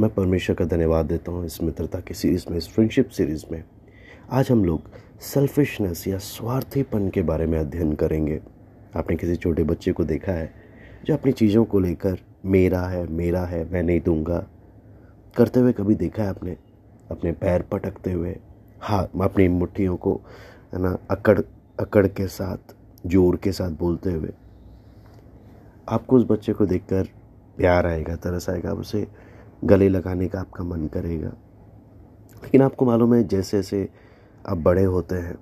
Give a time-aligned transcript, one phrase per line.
[0.00, 3.62] मैं परमेश्वर का धन्यवाद देता हूँ इस मित्रता की सीरीज़ में, इस फ्रेंडशिप सीरीज़ में।
[4.30, 8.40] आज हम लोग सेल्फिशनेस या स्वार्थीपन के बारे में अध्ययन करेंगे।
[8.96, 10.52] आपने किसी छोटे बच्चे को देखा है
[11.06, 14.46] जो अपनी चीज़ों को लेकर, मेरा है मेरा है, मैं नहीं दूँगा।
[15.36, 16.56] करते हुए कभी देखा है आपने?
[17.10, 18.36] अपने पैर पटकते हुए,
[18.80, 20.20] हाथ, अपनी मुट्ठियों को,
[20.74, 21.40] है ना, अकड़
[21.80, 22.74] अकड़ के साथ,
[23.06, 24.32] ज़ोर के साथ बोलते हुए।
[25.88, 27.08] आपको उस बच्चे को देखकर
[27.56, 29.06] प्यार आएगा, तरस आएगा, आप उसे
[29.64, 31.28] गले लगाने का आपका मन करेगा।
[32.42, 33.88] लेकिन आपको मालूम है जैसे जैसे
[34.48, 35.38] आप बड़े होते हैं,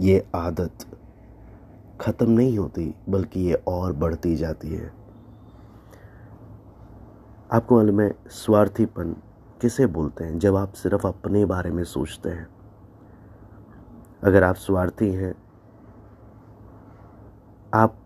[0.00, 0.72] ये आदत
[2.00, 4.92] ख़त्म नहीं होती, बल्कि ये और बढ़ती जाती है।
[7.52, 9.16] आपको मालूम है, स्वार्थीपन
[9.60, 10.38] किसे बोलते हैं?
[10.38, 12.48] जब आप सिर्फ़ अपने बारे में सोचते हैं।
[14.24, 15.34] अगर आप स्वार्थी हैं,
[17.74, 17.96] आप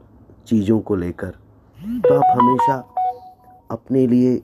[0.47, 1.31] चीज़ों को लेकर
[1.81, 2.77] तो आप हमेशा
[3.71, 4.43] अपने लिए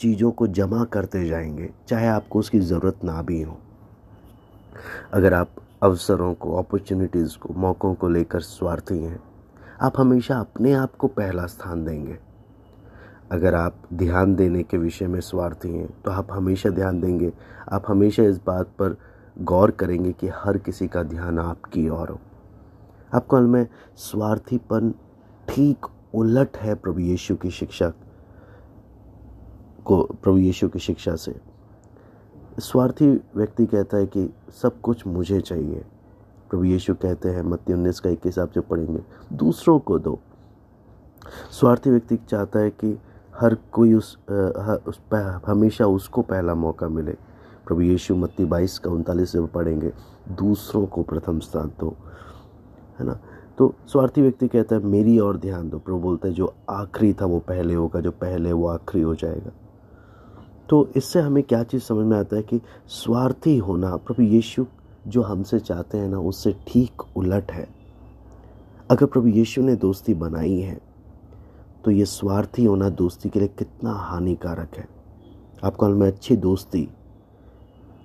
[0.00, 3.58] चीज़ों को जमा करते जाएँगे, चाहे आपको उसकी ज़रूरत ना भी हो।
[5.12, 5.50] अगर आप
[5.82, 9.20] अवसरों को अपॉर्चुनिटीज़ को, मौक़ों को लेकर स्वार्थी हैं,
[9.80, 12.18] आप हमेशा अपने आप को पहला स्थान देंगे।
[13.32, 17.32] अगर आप ध्यान देने के विषय में स्वार्थी हैं तो आप हमेशा ध्यान देंगे।
[17.72, 18.96] आप हमेशा इस बात पर
[19.40, 22.20] गौर करेंगे कि हर किसी का ध्यान आपकी ओर हो।
[23.14, 24.94] आपको में स्वार्थीपन
[25.48, 27.92] ठीक उलट है प्रभु यीशु की शिक्षा।
[29.84, 31.36] को प्रभु यीशु की शिक्षा से।
[32.58, 35.84] स्वार्थी व्यक्ति कहता है कि सब कुछ मुझे चाहिए।
[36.50, 39.00] प्रभु यीशु कहते हैं मत्ती उन्नीस का इक्कीस आप जो पढ़ेंगे
[39.32, 40.18] दूसरों को दो।
[41.50, 42.98] स्वार्थी व्यक्ति चाहता है कि
[43.40, 45.00] हर कोई उस, आ, उस
[45.46, 47.12] हमेशा उसको पहला मौका मिले।
[47.66, 49.92] प्रभु यीशु मत्ती बाईस का उनतालीस से पढ़ेंगे
[50.28, 51.96] दूसरों को प्रथम स्थान दो
[52.98, 53.20] है ना?
[53.58, 57.26] तो स्वार्थी व्यक्ति कहता है मेरी और ध्यान दो। प्रभु बोलते हैं जो आखिरी था
[57.26, 59.50] वो पहले होगा जो पहले वो आखिरी हो जाएगा।
[60.68, 64.64] तो इससे हमें क्या चीज़ समझ में आता है कि स्वार्थी होना, प्रभु यीशु
[65.06, 67.66] जो हमसे चाहते हैं ना, उससे ठीक उलट है।
[68.90, 70.80] अगर प्रभु यीशु ने दोस्ती बनाई है
[71.84, 74.86] तो ये स्वार्थी होना दोस्ती के लिए कितना हानिकारक है।
[75.64, 76.88] आपको में अच्छी दोस्ती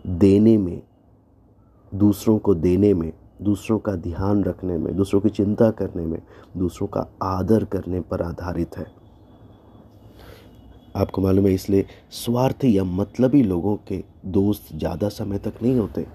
[0.08, 0.82] देने में,
[1.92, 3.12] दूसरों को देने में,
[3.42, 6.22] दूसरों का ध्यान रखने में, दूसरों की चिंता करने में,
[6.58, 8.86] दूसरों का आदर करने पर आधारित है।
[10.96, 16.06] आपको मालूम है, इसलिए स्वार्थी या मतलबी लोगों के दोस्त ज़्यादा समय तक नहीं होते।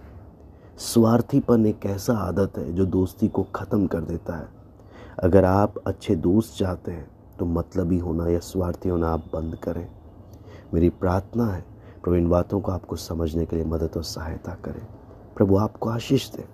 [0.80, 4.48] स्वार्थीपन एक ऐसा आदत है जो दोस्ती को ख़त्म कर देता है।
[5.22, 7.08] अगर आप अच्छे दोस्त चाहते हैं
[7.38, 9.86] तो मतलबी होना या स्वार्थी होना आप बंद करें।
[10.74, 11.64] मेरी प्रार्थना है
[12.02, 14.82] प्रभु इन बातों को आपको समझने के लिए मदद और सहायता करें।
[15.36, 16.44] प्रभु, आपको आशीष दें।